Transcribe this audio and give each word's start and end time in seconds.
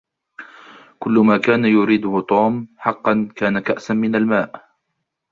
كل 0.99 1.11
ما 1.11 1.37
كان 1.37 1.65
يريده 1.65 2.21
توم 2.29 2.67
حقاً 2.77 3.29
كان 3.35 3.59
كأساً 3.59 3.93
من 3.93 4.15
الماء. 4.15 4.69